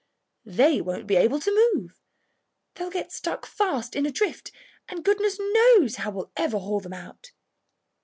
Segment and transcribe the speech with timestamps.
[0.47, 2.01] They won't be able to move.
[2.73, 4.51] They'll get stuck fast in a drift,
[4.89, 7.31] and goodness knows how we'll ever haul them out."